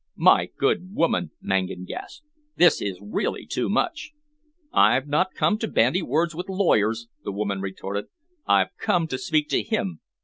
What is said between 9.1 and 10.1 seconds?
speak to him.